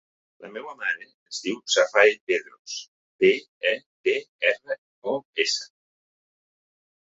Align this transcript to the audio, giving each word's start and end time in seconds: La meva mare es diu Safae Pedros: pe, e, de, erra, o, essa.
La 0.43 0.49
meva 0.53 0.71
mare 0.77 1.03
es 1.33 1.41
diu 1.47 1.59
Safae 1.73 2.15
Pedros: 2.31 2.77
pe, 3.25 3.31
e, 3.73 3.75
de, 4.09 4.17
erra, 4.53 4.79
o, 5.13 5.15
essa. 5.45 5.69